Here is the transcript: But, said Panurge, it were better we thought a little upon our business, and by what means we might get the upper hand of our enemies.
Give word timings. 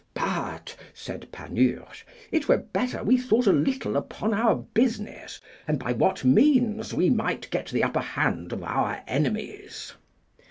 But, 0.15 0.75
said 0.95 1.31
Panurge, 1.31 2.07
it 2.31 2.47
were 2.47 2.57
better 2.57 3.03
we 3.03 3.17
thought 3.17 3.45
a 3.45 3.53
little 3.53 3.95
upon 3.95 4.33
our 4.33 4.55
business, 4.55 5.39
and 5.67 5.77
by 5.77 5.93
what 5.93 6.25
means 6.25 6.91
we 6.91 7.11
might 7.11 7.47
get 7.51 7.67
the 7.67 7.83
upper 7.83 8.01
hand 8.01 8.51
of 8.51 8.63
our 8.63 9.03
enemies. 9.07 9.93